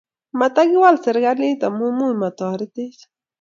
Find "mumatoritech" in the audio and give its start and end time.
1.97-2.99